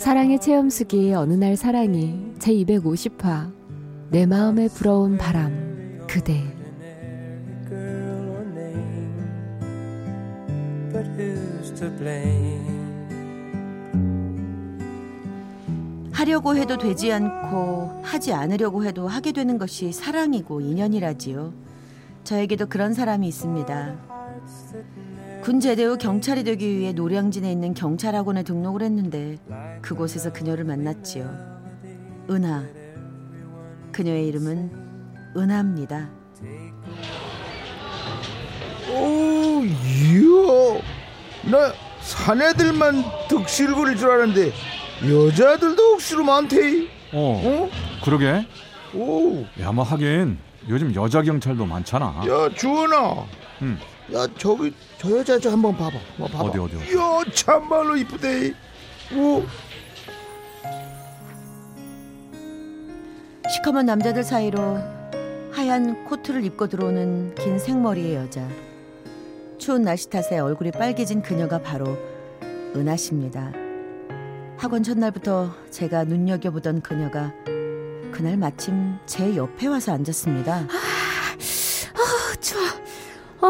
사랑의 0.00 0.40
체험수기 0.40 1.12
어느 1.12 1.34
날 1.34 1.56
사랑이 1.58 2.32
제 2.38 2.54
250화 2.54 3.52
내 4.08 4.24
마음에 4.24 4.66
불어온 4.66 5.18
바람 5.18 6.06
그대 6.08 6.42
하려고 16.12 16.56
해도 16.56 16.78
되지 16.78 17.12
않고 17.12 18.00
하지 18.02 18.32
않으려고 18.32 18.86
해도 18.86 19.06
하게 19.06 19.32
되는 19.32 19.58
것이 19.58 19.92
사랑이고 19.92 20.62
인연이라지요. 20.62 21.52
저에게도 22.24 22.68
그런 22.70 22.94
사람이 22.94 23.28
있습니다. 23.28 23.96
군 25.50 25.58
제대 25.58 25.82
후 25.82 25.98
경찰이 25.98 26.44
되기 26.44 26.78
위해 26.78 26.92
노량진에 26.92 27.50
있는 27.50 27.74
경찰학원에 27.74 28.44
등록을 28.44 28.82
했는데 28.82 29.36
그곳에서 29.82 30.32
그녀를 30.32 30.64
만났지요. 30.64 31.28
은하. 32.30 32.62
그녀의 33.90 34.28
이름은 34.28 34.70
은하입니다. 35.36 36.08
오, 38.92 39.64
이야. 39.64 40.80
나 41.50 41.72
사내들만 42.00 43.02
득실 43.28 43.74
부릴 43.74 43.96
줄 43.96 44.08
알았는데 44.08 44.52
여자들도 45.02 45.94
억수로 45.94 46.22
많대. 46.22 46.86
어, 47.12 47.42
어? 47.44 47.70
그러게 48.04 48.46
오, 48.94 49.44
야 49.60 49.72
뭐 49.72 49.82
하긴 49.82 50.38
요즘 50.68 50.94
여자 50.94 51.22
경찰도 51.22 51.66
많잖아 51.66 52.22
야 52.28 52.48
주원아. 52.54 53.26
응. 53.62 53.78
야 54.12 54.26
저기 54.38 54.74
저 54.98 55.16
여자 55.18 55.38
저 55.38 55.50
한번 55.50 55.76
봐봐. 55.76 55.96
뭐 56.18 56.28
봐봐. 56.28 56.44
어디, 56.44 56.58
어디, 56.58 56.76
어디? 56.76 56.96
야 56.96 57.32
참말로 57.34 57.96
이쁘대. 57.96 58.54
오, 59.16 59.42
시커먼 63.48 63.86
남자들 63.86 64.22
사이로 64.22 64.78
하얀 65.52 66.04
코트를 66.04 66.44
입고 66.44 66.68
들어오는 66.68 67.34
긴 67.34 67.58
생머리의 67.58 68.14
여자. 68.14 68.46
추운 69.58 69.82
날씨 69.82 70.08
탓에 70.08 70.38
얼굴이 70.38 70.70
빨개진 70.72 71.22
그녀가 71.22 71.60
바로 71.60 71.96
은하 72.74 72.96
씨입니다. 72.96 73.52
학원 74.56 74.82
첫날부터 74.82 75.52
제가 75.70 76.04
눈여겨보던 76.04 76.82
그녀가 76.82 77.32
그날 78.12 78.36
마침 78.36 78.96
제 79.06 79.34
옆에 79.36 79.66
와서 79.66 79.92
앉았습니다. 79.92 80.66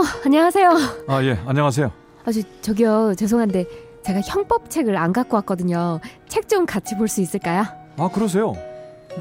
어 0.01 0.03
안녕하세요 0.25 0.71
아 1.09 1.23
예 1.25 1.39
안녕하세요 1.45 1.93
아 2.25 2.33
저, 2.33 2.41
저기요 2.63 3.15
죄송한데 3.17 3.67
제가 4.03 4.21
형법 4.23 4.71
책을 4.71 4.97
안 4.97 5.13
갖고 5.13 5.37
왔거든요 5.37 6.01
책 6.27 6.49
좀 6.49 6.65
같이 6.65 6.97
볼 6.97 7.07
수 7.07 7.21
있을까요? 7.21 7.65
아 7.99 8.09
그러세요 8.09 8.55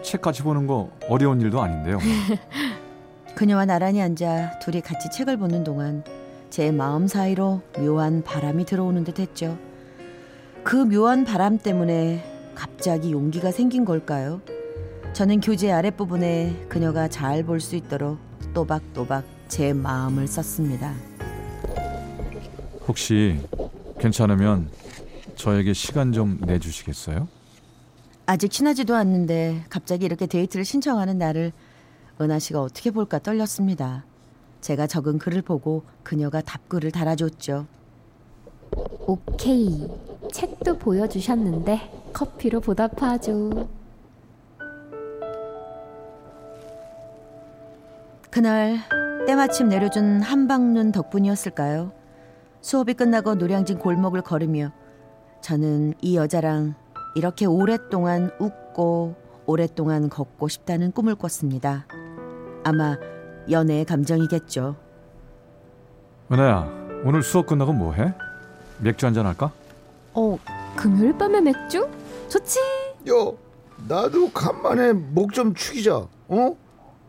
책 0.03 0.21
같이 0.21 0.41
보는 0.41 0.67
거 0.67 0.89
어려운 1.09 1.41
일도 1.41 1.61
아닌데요 1.61 1.99
그녀와 3.35 3.65
나란히 3.65 4.01
앉아 4.01 4.59
둘이 4.59 4.79
같이 4.79 5.09
책을 5.11 5.35
보는 5.37 5.65
동안 5.65 6.03
제 6.49 6.71
마음 6.71 7.07
사이로 7.07 7.61
묘한 7.77 8.23
바람이 8.23 8.65
들어오는 8.65 9.03
듯 9.03 9.19
했죠. 9.19 9.57
그 10.63 10.75
묘한 10.77 11.23
바람 11.25 11.57
때문에 11.59 12.23
갑자기 12.55 13.11
용기가 13.11 13.51
생긴 13.51 13.85
걸까요? 13.85 14.41
저는 15.13 15.41
교재 15.41 15.71
아랫부분에 15.71 16.65
그녀가 16.69 17.07
잘 17.07 17.43
볼 17.43 17.59
수 17.61 17.75
있도록 17.75 18.17
또박또박 18.55 19.23
제 19.49 19.73
마음을 19.73 20.27
썼습니다. 20.27 20.93
혹시 22.87 23.39
괜찮으면 23.99 24.69
저에게 25.35 25.73
시간 25.73 26.13
좀 26.13 26.39
내주시겠어요? 26.41 27.27
아직 28.25 28.49
친하지도 28.49 28.95
않는데 28.95 29.65
갑자기 29.69 30.05
이렇게 30.05 30.27
데이트를 30.27 30.63
신청하는 30.63 31.17
나를 31.17 31.51
은하 32.21 32.39
씨가 32.39 32.61
어떻게 32.61 32.91
볼까 32.91 33.19
떨렸습니다. 33.19 34.05
제가 34.61 34.87
적은 34.87 35.17
글을 35.19 35.41
보고 35.41 35.83
그녀가 36.03 36.41
답글을 36.41 36.91
달아줬죠. 36.91 37.65
오케이 39.07 39.87
책도 40.31 40.77
보여주셨는데 40.77 42.11
커피로 42.13 42.59
보답하죠 42.59 43.67
그날 48.29 48.77
때마침 49.29 49.69
내려준 49.69 50.23
한방눈 50.23 50.91
덕분이었을까요? 50.91 51.91
수업이 52.61 52.95
끝나고 52.95 53.35
노량진 53.35 53.77
골목을 53.77 54.23
걸으며 54.23 54.71
저는 55.41 55.93
이 56.01 56.17
여자랑 56.17 56.73
이렇게 57.13 57.45
오랫동안 57.45 58.31
웃고 58.39 59.13
오랫동안 59.45 60.09
걷고 60.09 60.47
싶다는 60.47 60.91
꿈을 60.91 61.13
꿨습니다. 61.13 61.85
아마 62.63 62.97
연애의 63.51 63.85
감정이겠죠. 63.85 64.75
은하야 66.31 66.67
오늘 67.05 67.21
수업 67.21 67.45
끝나고 67.45 67.71
뭐 67.71 67.93
해? 67.93 68.11
맥주 68.79 69.05
한잔 69.05 69.27
할까? 69.27 69.51
어 70.15 70.39
금요일 70.75 71.15
밤에 71.15 71.39
맥주? 71.39 71.87
좋지 72.29 72.57
야 73.07 73.13
나도 73.87 74.31
간만에 74.31 74.93
목 74.93 75.31
좀 75.33 75.53
축이자. 75.53 76.07
어? 76.29 76.57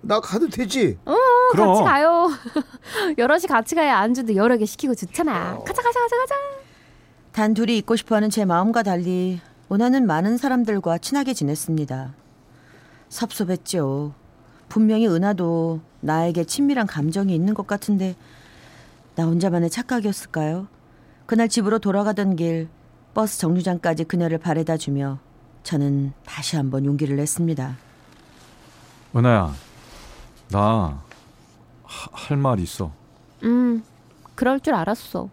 나 0.03 0.21
가도 0.21 0.49
되지? 0.51 0.99
어 1.07 1.15
그럼. 1.51 1.69
같이 1.69 1.83
가요 1.85 2.31
여럿이 3.19 3.43
같이 3.47 3.75
가야 3.75 3.99
안주도 3.99 4.35
여러 4.37 4.57
개 4.57 4.65
시키고 4.67 4.95
좋잖아 4.95 5.59
가자 5.59 5.83
가자 5.83 6.01
가자 6.01 6.17
가자 6.19 6.35
단 7.33 7.55
둘이 7.55 7.77
있고 7.79 7.97
싶어하는 7.97 8.31
제 8.31 8.45
마음과 8.45 8.83
달리 8.83 9.41
은하는 9.73 10.07
많은 10.07 10.37
사람들과 10.37 10.99
친하게 10.99 11.33
지냈습니다. 11.33 12.13
섭섭했죠. 13.09 14.13
분명히 14.69 15.07
은하도 15.07 15.81
나에게 16.01 16.45
친밀한 16.45 16.87
감정이 16.87 17.33
있는 17.35 17.55
것 17.55 17.67
같은데 17.67 18.17
나 19.15 19.25
혼자만의 19.27 19.71
착각이었을까요? 19.71 20.67
그날 21.27 21.49
집으로 21.49 21.79
돌아가던 21.79 22.35
길 22.35 22.69
버스 23.15 23.39
정류장까지 23.39 24.05
그녀를 24.05 24.39
바래다 24.39 24.77
주며 24.77 25.19
저는 25.63 26.13
다시 26.25 26.57
한번 26.57 26.85
용기를 26.85 27.17
냈습니다. 27.17 27.77
은하야 29.15 29.53
나 30.49 31.01
할 32.13 32.37
말 32.37 32.61
있어 32.61 32.93
음, 33.43 33.83
그럴 34.35 34.61
줄 34.61 34.75
알았어. 34.75 35.29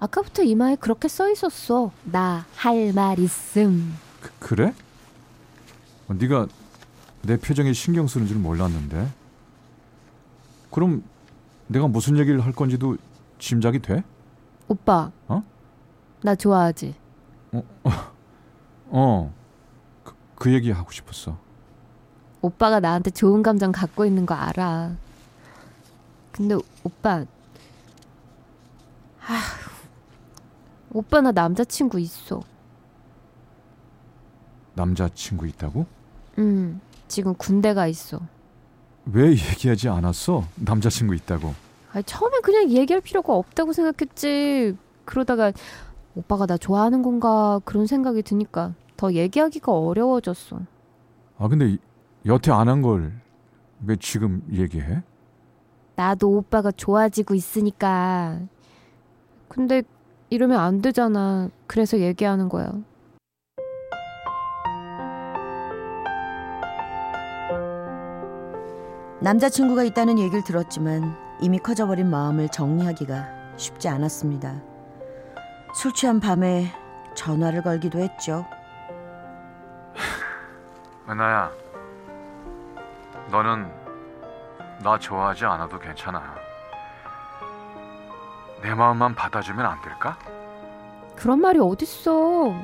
아까부터 0.00 0.42
이마에 0.42 0.76
그렇게 0.76 1.08
써 1.08 1.28
있었어. 1.30 1.92
나 2.04 2.46
할 2.56 2.92
말 2.94 3.18
있음. 3.18 3.94
그, 4.20 4.30
그래? 4.38 4.74
어, 6.08 6.14
네가 6.14 6.46
내 7.22 7.36
표정에 7.36 7.72
신경 7.72 8.06
쓰는 8.06 8.26
줄 8.26 8.38
몰랐는데 8.38 9.08
그럼 10.70 11.02
내가 11.66 11.86
무슨 11.86 12.16
얘기를 12.18 12.40
할 12.40 12.52
건지도 12.52 12.96
짐작이 13.38 13.80
돼? 13.80 14.02
오빠. 14.68 15.10
어? 15.28 15.42
나 16.22 16.34
좋아하지. 16.34 16.94
어, 18.92 19.32
그, 20.04 20.14
그 20.36 20.52
얘기 20.52 20.70
하고 20.70 20.90
싶었어. 20.92 21.36
오빠가 22.42 22.80
나한테 22.80 23.10
좋은 23.10 23.42
감정 23.42 23.70
갖고 23.72 24.04
있는 24.06 24.24
거 24.24 24.34
알아. 24.34 24.92
근데 26.32 26.54
오빠, 26.84 27.24
아, 29.26 29.40
오빠 30.92 31.20
나 31.20 31.32
남자친구 31.32 31.98
있어. 32.00 32.40
남자친구 34.74 35.46
있다고? 35.48 35.86
응, 36.38 36.80
지금 37.08 37.34
군대 37.34 37.74
가 37.74 37.86
있어. 37.86 38.20
왜 39.06 39.30
얘기하지 39.30 39.88
않았어? 39.88 40.44
남자친구 40.56 41.14
있다고. 41.16 41.54
아니, 41.92 42.04
처음엔 42.04 42.42
그냥 42.42 42.70
얘기할 42.70 43.00
필요가 43.00 43.34
없다고 43.34 43.72
생각했지. 43.72 44.76
그러다가 45.04 45.52
오빠가 46.14 46.46
나 46.46 46.56
좋아하는 46.56 47.02
건가 47.02 47.60
그런 47.64 47.86
생각이 47.86 48.22
드니까 48.22 48.74
더 48.96 49.12
얘기하기가 49.12 49.72
어려워졌어. 49.72 50.60
아 51.38 51.48
근데 51.48 51.70
이- 51.70 51.78
여태 52.26 52.52
안 52.52 52.68
한 52.68 52.82
걸 52.82 53.12
왜 53.86 53.96
지금 53.96 54.42
얘기해? 54.52 55.02
나도 56.00 56.30
오빠가 56.30 56.70
좋아지고 56.70 57.34
있으니까. 57.34 58.38
근데 59.48 59.82
이러면 60.30 60.58
안 60.58 60.80
되잖아. 60.80 61.50
그래서 61.66 61.98
얘기하는 61.98 62.48
거야. 62.48 62.72
남자친구가 69.20 69.82
있다는 69.84 70.18
얘기를 70.18 70.42
들었지만 70.42 71.14
이미 71.42 71.58
커져버린 71.58 72.08
마음을 72.08 72.48
정리하기가 72.48 73.58
쉽지 73.58 73.88
않았습니다. 73.88 74.62
술 75.74 75.92
취한 75.92 76.18
밤에 76.18 76.64
전화를 77.14 77.62
걸기도 77.62 77.98
했죠. 77.98 78.46
은하야, 81.06 81.50
너는 83.30 83.79
나 84.82 84.98
좋아하지 84.98 85.44
않아도 85.44 85.78
괜찮아. 85.78 86.34
내 88.62 88.74
마음만 88.74 89.14
받아주면 89.14 89.64
안 89.64 89.80
될까? 89.82 90.18
그런 91.16 91.40
말이 91.40 91.58
어딨어. 91.58 92.54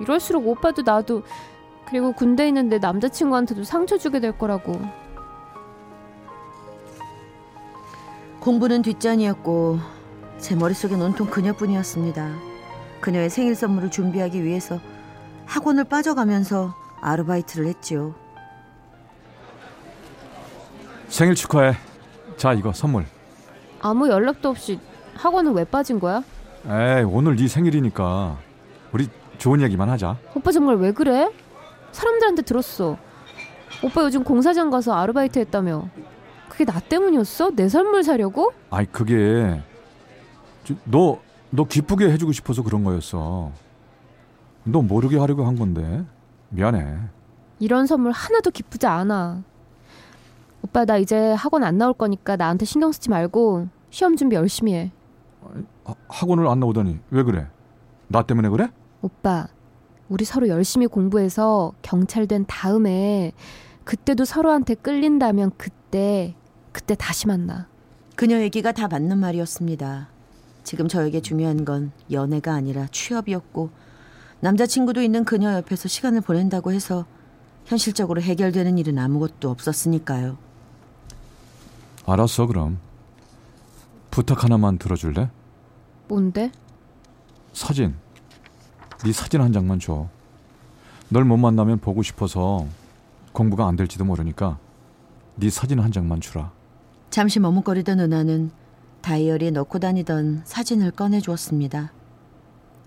이럴수록 0.00 0.46
오빠도 0.46 0.82
나도 0.82 1.22
그리고 1.86 2.12
군대 2.12 2.48
있는 2.48 2.68
내 2.68 2.78
남자친구한테도 2.78 3.64
상처 3.64 3.98
주게 3.98 4.20
될 4.20 4.36
거라고. 4.36 4.80
공부는 8.40 8.82
뒷전이었고 8.82 9.78
제 10.38 10.54
머릿속엔 10.56 11.00
온통 11.00 11.28
그녀뿐이었습니다. 11.28 12.30
그녀의 13.00 13.30
생일 13.30 13.54
선물을 13.54 13.90
준비하기 13.90 14.42
위해서 14.42 14.78
학원을 15.46 15.84
빠져가면서 15.84 16.74
아르바이트를 17.00 17.66
했지요. 17.66 18.14
생일 21.08 21.34
축하해. 21.34 21.74
자, 22.36 22.52
이거 22.52 22.72
선물. 22.72 23.04
아무 23.80 24.08
연락도 24.08 24.48
없이 24.48 24.80
학원은 25.14 25.52
왜 25.54 25.64
빠진 25.64 26.00
거야? 26.00 26.22
에이, 26.66 27.04
오늘 27.04 27.36
네 27.36 27.46
생일이니까 27.46 28.38
우리 28.92 29.08
좋은 29.38 29.60
얘기만 29.60 29.88
하자. 29.90 30.16
오빠 30.34 30.50
정말 30.50 30.76
왜 30.76 30.92
그래? 30.92 31.30
사람들한테 31.92 32.42
들었어. 32.42 32.96
오빠 33.82 34.02
요즘 34.02 34.24
공사장 34.24 34.70
가서 34.70 34.94
아르바이트 34.94 35.38
했다며. 35.38 35.88
그게 36.48 36.64
나 36.64 36.80
때문이었어? 36.80 37.50
내 37.54 37.68
선물 37.68 38.02
사려고? 38.02 38.52
아이, 38.70 38.86
그게 38.86 39.60
저, 40.64 40.74
너, 40.84 41.18
너 41.50 41.64
기쁘게 41.64 42.10
해주고 42.12 42.32
싶어서 42.32 42.62
그런 42.62 42.82
거였어. 42.84 43.52
너 44.64 44.80
모르게 44.80 45.18
하려고 45.18 45.44
한 45.46 45.56
건데. 45.56 46.04
미안해. 46.48 46.96
이런 47.58 47.86
선물 47.86 48.12
하나도 48.12 48.50
기쁘지 48.50 48.86
않아. 48.86 49.42
오빠 50.64 50.86
나 50.86 50.96
이제 50.96 51.32
학원 51.32 51.62
안 51.62 51.76
나올 51.76 51.92
거니까 51.92 52.36
나한테 52.36 52.64
신경 52.64 52.90
쓰지 52.90 53.10
말고 53.10 53.68
시험 53.90 54.16
준비 54.16 54.34
열심히 54.34 54.72
해. 54.72 54.92
하- 55.84 55.94
학원을 56.08 56.46
안 56.48 56.58
나오더니 56.58 57.00
왜 57.10 57.22
그래? 57.22 57.48
나 58.08 58.22
때문에 58.22 58.48
그래? 58.48 58.68
오빠, 59.02 59.46
우리 60.08 60.24
서로 60.24 60.48
열심히 60.48 60.86
공부해서 60.86 61.72
경찰 61.82 62.26
된 62.26 62.46
다음에 62.48 63.32
그때도 63.84 64.24
서로한테 64.24 64.74
끌린다면 64.76 65.52
그때 65.58 66.34
그때 66.72 66.94
다시 66.94 67.26
만나. 67.26 67.68
그녀 68.16 68.40
얘기가 68.40 68.72
다 68.72 68.88
맞는 68.88 69.18
말이었습니다. 69.18 70.08
지금 70.62 70.88
저에게 70.88 71.20
중요한 71.20 71.66
건 71.66 71.92
연애가 72.10 72.54
아니라 72.54 72.86
취업이었고 72.90 73.68
남자친구도 74.40 75.02
있는 75.02 75.24
그녀 75.26 75.52
옆에서 75.52 75.88
시간을 75.88 76.22
보낸다고 76.22 76.72
해서 76.72 77.04
현실적으로 77.66 78.22
해결되는 78.22 78.78
일은 78.78 78.98
아무것도 78.98 79.50
없었으니까요. 79.50 80.38
알았어, 82.06 82.46
그럼. 82.46 82.78
부탁 84.10 84.44
하나만 84.44 84.78
들어줄래? 84.78 85.30
뭔데? 86.08 86.52
사진. 87.52 87.94
네 89.04 89.12
사진 89.12 89.40
한 89.40 89.52
장만 89.52 89.78
줘. 89.78 90.08
널 91.08 91.24
못 91.24 91.36
만나면 91.36 91.78
보고 91.78 92.02
싶어서 92.02 92.66
공부가 93.32 93.66
안 93.66 93.76
될지도 93.76 94.04
모르니까 94.04 94.58
네 95.36 95.50
사진 95.50 95.80
한 95.80 95.92
장만 95.92 96.20
주라. 96.20 96.52
잠시 97.10 97.40
머뭇거리던 97.40 98.00
은하는 98.00 98.50
다이어리에 99.02 99.50
넣고 99.50 99.78
다니던 99.78 100.42
사진을 100.44 100.92
꺼내 100.92 101.20
주었습니다. 101.20 101.92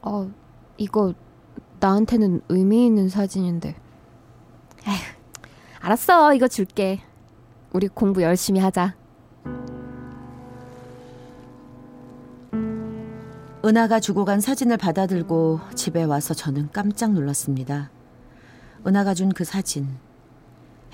어, 0.01 0.31
이거 0.77 1.13
나한테는 1.79 2.41
의미 2.49 2.85
있는 2.85 3.09
사진인데. 3.09 3.69
에휴, 4.87 4.95
알았어. 5.81 6.33
이거 6.33 6.47
줄게. 6.47 7.01
우리 7.73 7.87
공부 7.87 8.21
열심히 8.23 8.59
하자. 8.59 8.95
은하가 13.65 13.99
주고 13.99 14.23
간 14.23 14.39
사진을 14.39 14.77
받아들고 14.77 15.59
집에 15.75 16.03
와서 16.03 16.33
저는 16.33 16.69
깜짝 16.71 17.11
놀랐습니다. 17.11 17.91
은하가 18.85 19.13
준 19.13 19.29
그 19.29 19.43
사진. 19.43 19.87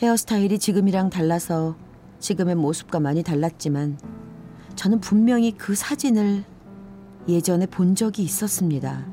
헤어스타일이 0.02 0.58
지금이랑 0.58 1.12
달라서 1.12 1.76
지금의 2.20 2.56
모습과 2.56 3.00
많이 3.00 3.22
달랐지만 3.22 4.00
저는 4.76 5.02
분명히 5.02 5.52
그 5.52 5.76
사진을 5.76 6.44
예전에 7.28 7.68
본 7.68 7.94
적이 7.94 8.24
있었습니다. 8.24 9.06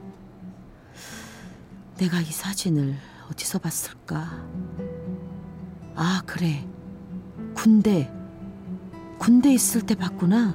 내가 1.99 2.21
이 2.21 2.25
사진을 2.25 2.97
어디서 3.31 3.59
봤을까? 3.59 4.43
아, 5.95 6.23
그래. 6.25 6.67
군대. 7.55 8.11
군대 9.21 9.53
있을 9.53 9.83
때 9.83 9.95
봤구나. 9.95 10.55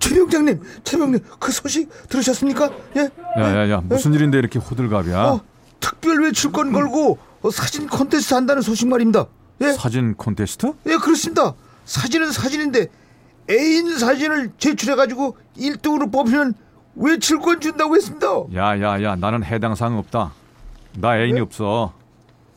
최, 0.00 0.14
병장님, 0.14 0.60
최 0.84 0.96
병장님 0.96 1.24
그 1.38 1.52
소식 1.52 1.90
들으셨습니까? 2.08 2.70
예? 2.96 3.10
야야야, 3.36 3.82
무슨 3.84 4.14
일인데 4.14 4.38
이렇게 4.38 4.58
호들갑이야? 4.58 5.22
어, 5.22 5.40
특별 5.80 6.22
외출권 6.22 6.72
걸고 6.72 7.18
어, 7.42 7.50
사진 7.50 7.86
콘테스트 7.86 8.32
한다는 8.32 8.62
소식 8.62 8.88
말입니다. 8.88 9.26
예? 9.60 9.72
사진 9.72 10.14
콘테스트? 10.14 10.72
예, 10.86 10.96
그렇습니다. 10.96 11.54
사진은 11.84 12.32
사진인데 12.32 12.86
애인 13.50 13.98
사진을 13.98 14.52
제출해가지고 14.56 15.36
1등으로 15.58 16.10
뽑히면 16.10 16.54
외출권 16.96 17.60
준다고 17.60 17.96
했습니다. 17.96 18.26
야야야, 18.54 19.16
나는 19.16 19.44
해당 19.44 19.74
사항 19.74 19.98
없다. 19.98 20.32
나 20.96 21.18
애인이 21.18 21.38
없어. 21.40 21.92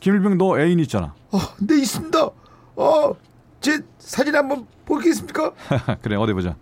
김일병 0.02 0.36
너 0.36 0.58
애인 0.58 0.80
있잖아. 0.80 1.14
아, 1.30 1.54
네 1.60 1.76
있습니다. 1.78 2.30
어, 2.74 3.14
제 3.60 3.78
사진 3.98 4.34
한번 4.34 4.66
보겠습니까? 4.84 5.52
그래 6.02 6.16
어디 6.16 6.32
보자. 6.32 6.56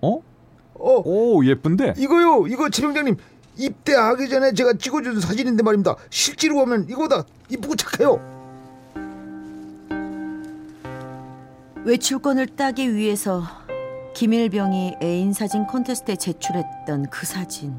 어? 0.00 0.22
어, 0.74 1.02
오 1.04 1.44
예쁜데? 1.44 1.94
이거요, 1.98 2.46
이거 2.46 2.70
최 2.70 2.80
병장님 2.80 3.18
입대하기 3.58 4.30
전에 4.30 4.54
제가 4.54 4.72
찍어준 4.72 5.20
사진인데 5.20 5.62
말입니다. 5.62 5.96
실제로 6.08 6.54
보면 6.54 6.88
이거보다 6.88 7.24
이쁘고 7.50 7.76
착해요. 7.76 8.20
외출권을 11.84 12.46
따기 12.56 12.94
위해서 12.94 13.42
김일병이 14.14 14.96
애인 15.02 15.34
사진 15.34 15.66
콘테스트에 15.66 16.16
제출했던 16.16 17.10
그 17.10 17.26
사진. 17.26 17.74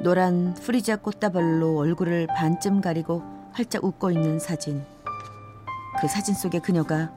노란 0.00 0.54
프리지아 0.54 0.96
꽃다발로 0.96 1.78
얼굴을 1.78 2.26
반쯤 2.26 2.80
가리고 2.80 3.22
활짝 3.52 3.84
웃고 3.84 4.10
있는 4.10 4.38
사진. 4.38 4.84
그 6.00 6.06
사진 6.06 6.34
속의 6.34 6.60
그녀가 6.60 7.10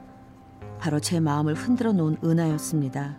바로 0.80 1.00
제 1.02 1.20
마음을 1.20 1.54
흔들어 1.54 1.92
놓은 1.92 2.18
은하였습니다. 2.24 3.18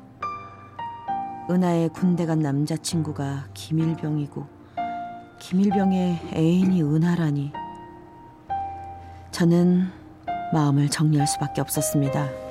은하의 1.50 1.90
군대 1.90 2.24
간 2.24 2.38
남자친구가 2.38 3.48
김일병이고 3.52 4.46
김일병의 5.38 6.30
애인이 6.32 6.82
은하라니. 6.82 7.52
저는 9.30 9.88
마음을 10.52 10.88
정리할 10.88 11.26
수밖에 11.26 11.60
없었습니다. 11.60 12.49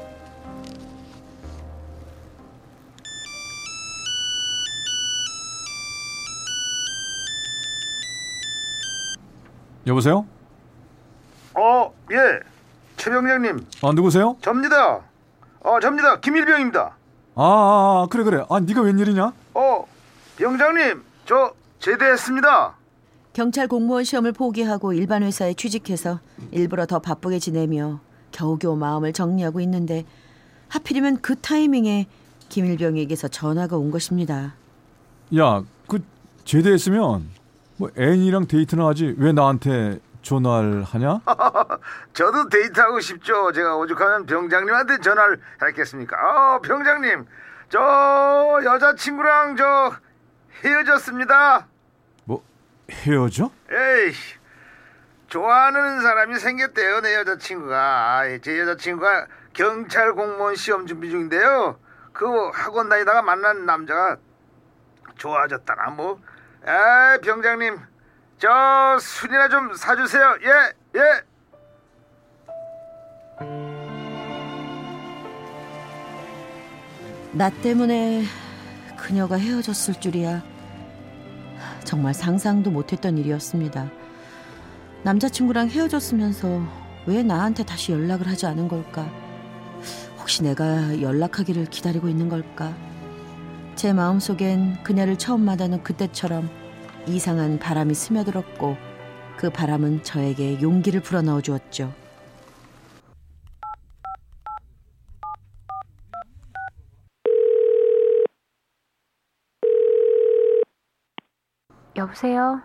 여보세요? 9.90 10.26
어, 11.56 11.92
예, 12.12 12.40
최 12.96 13.10
병장님, 13.10 13.66
아 13.82 13.92
누구세요? 13.92 14.38
접니다. 14.42 15.02
어, 15.62 15.80
접니다. 15.82 16.20
김일병입니다. 16.20 16.96
아, 17.36 17.44
아, 17.44 18.04
아 18.04 18.08
그래 18.10 18.24
그래. 18.24 18.46
아 18.50 18.60
네가 18.60 18.82
웬일이냐? 18.82 19.34
어, 19.56 19.86
병장님, 20.38 21.04
저 21.26 21.54
제대했습니다. 21.80 22.76
경찰 23.34 23.68
공무원 23.68 24.04
시험을 24.04 24.32
포기하고 24.34 24.94
일반 24.94 25.24
회사에 25.24 25.54
취직해서 25.54 26.20
일부러 26.52 26.86
더 26.86 27.00
바쁘게 27.00 27.40
지내며 27.40 28.00
겨우겨우 28.32 28.76
마음을 28.76 29.12
정리하고 29.14 29.60
있는데 29.62 30.06
하필이면 30.68 31.22
그 31.22 31.36
타이밍에 31.36 32.08
김일병에게서 32.50 33.28
전화가 33.30 33.78
온 33.78 33.92
것입니다. 33.92 34.56
야, 35.38 35.64
그 35.88 36.04
제대했으면 36.46 37.28
뭐 37.80 37.90
애인이랑 37.98 38.48
데이트나 38.48 38.88
하지 38.88 39.16
왜 39.18 39.32
나한테 39.32 40.00
전화를 40.22 40.84
하냐? 40.84 41.22
저도 42.12 42.50
데이트하고 42.50 43.00
싶죠. 43.00 43.54
제가 43.54 43.78
오죽하면 43.78 44.26
병장님한테 44.26 45.00
전화를 45.00 45.40
했겠습니까? 45.64 46.18
어, 46.18 46.60
병장님, 46.60 47.26
저 47.70 48.60
여자친구랑 48.66 49.56
저 49.56 49.94
헤어졌습니다. 50.62 51.68
뭐 52.26 52.44
헤어져? 52.92 53.50
에이, 53.72 54.14
좋아하는 55.28 56.02
사람이 56.02 56.38
생겼대요, 56.38 57.00
내 57.00 57.16
여자친구가. 57.16 58.18
아이, 58.18 58.42
제 58.42 58.60
여자친구가 58.60 59.28
경찰 59.54 60.14
공무원 60.16 60.56
시험 60.56 60.86
준비 60.86 61.10
중인데요. 61.10 61.80
그 62.12 62.26
학원 62.50 62.90
다니다가 62.90 63.22
만난 63.22 63.66
남자가 63.66 64.18
좋아졌다나 65.16 65.92
뭐. 65.92 66.20
에이, 66.66 67.22
병장님, 67.22 67.80
저 68.38 68.98
술이나 69.00 69.48
좀 69.50 69.74
사주세요. 69.74 70.38
예, 70.44 71.00
예. 71.00 71.24
나 77.32 77.50
때문에 77.50 78.24
그녀가 78.98 79.38
헤어졌을 79.38 80.00
줄이야. 80.00 80.44
정말 81.84 82.14
상상도 82.14 82.72
못했던 82.72 83.18
일이었습니다. 83.18 83.90
남자친구랑 85.04 85.70
헤어졌으면서 85.70 86.62
왜 87.06 87.24
나한테 87.24 87.64
다시 87.64 87.94
연락을 87.94 88.28
하지 88.28 88.46
않은 88.46 88.68
걸까? 88.68 89.10
혹시 90.20 90.44
내가 90.44 91.02
연락하기를 91.02 91.66
기다리고 91.68 92.10
있는 92.10 92.30
걸까? 92.30 92.76
제 93.80 93.94
마음속엔 93.94 94.84
그녀를 94.84 95.18
처음 95.18 95.46
만나는 95.46 95.84
그때처럼 95.84 96.50
이상한 97.08 97.60
바람이 97.60 97.94
스며들었고 97.94 98.76
그 99.38 99.50
바람은 99.50 100.04
저에게 100.04 100.62
용기를 100.62 101.00
불어넣어 101.00 101.40
주었죠. 101.40 101.94
여보세요? 111.96 112.62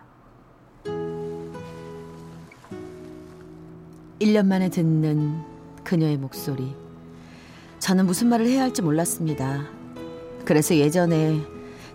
1년 4.19 4.47
만에 4.47 4.67
듣는 4.69 5.41
그녀의 5.85 6.17
목소리. 6.17 6.75
저는 7.79 8.05
무슨 8.05 8.27
말을 8.27 8.47
해야 8.47 8.63
할지 8.63 8.81
몰랐습니다. 8.81 9.74
그래서 10.45 10.75
예전에 10.75 11.41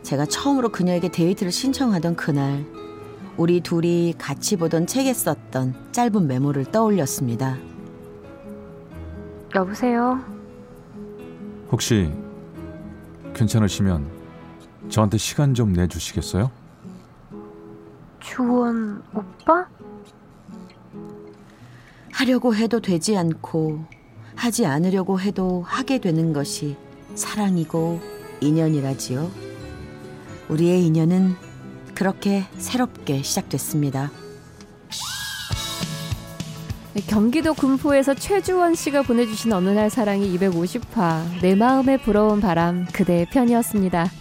제가 0.02 0.26
처음으로 0.26 0.70
그녀에게 0.70 1.08
데이트를 1.08 1.52
신청하던 1.52 2.16
그날, 2.16 2.66
우리 3.36 3.60
둘이 3.60 4.14
같이 4.18 4.56
보던 4.56 4.86
책에 4.86 5.14
썼던 5.14 5.92
짧은 5.92 6.26
메모를 6.26 6.66
떠올렸습니다. 6.66 7.56
여보세요? 9.54 10.20
혹시 11.70 12.12
괜찮으시면 13.34 14.10
저한테 14.88 15.16
시간 15.16 15.54
좀 15.54 15.72
내주시겠어요? 15.72 16.50
주원 18.18 19.02
오빠? 19.14 19.66
하려고 22.12 22.54
해도 22.54 22.80
되지 22.80 23.16
않고 23.16 23.84
하지 24.34 24.66
않으려고 24.66 25.20
해도 25.20 25.62
하게 25.66 26.00
되는 26.00 26.32
것이 26.32 26.76
사랑이고 27.14 28.19
인연이라지요. 28.40 29.30
우리의 30.48 30.84
인연은 30.86 31.36
그렇게 31.94 32.44
새롭게 32.56 33.22
시작됐습니다. 33.22 34.10
네, 36.94 37.02
경기도 37.06 37.54
군포에서 37.54 38.14
최주원 38.14 38.74
씨가 38.74 39.02
보내주신 39.02 39.52
어느 39.52 39.70
날 39.70 39.90
사랑이 39.90 40.36
250화 40.36 41.40
내 41.40 41.54
마음에 41.54 41.96
불어온 41.96 42.40
바람 42.40 42.86
그대의 42.86 43.26
편이었습니다. 43.26 44.19